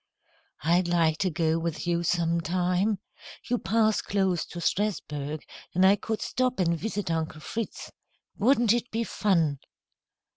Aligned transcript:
"I'd 0.63 0.87
like 0.87 1.19
to 1.19 1.29
go 1.29 1.59
with 1.59 1.85
you 1.85 2.01
sometime. 2.01 2.97
You 3.47 3.59
pass 3.59 4.01
close 4.01 4.45
to 4.45 4.59
Strasburg, 4.59 5.43
and 5.75 5.85
I 5.85 5.95
could 5.95 6.23
stop 6.23 6.59
and 6.59 6.75
visit 6.75 7.11
Uncle 7.11 7.41
Fritz. 7.41 7.91
Wouldn't 8.35 8.73
it 8.73 8.89
be 8.89 9.03
fun!" 9.03 9.59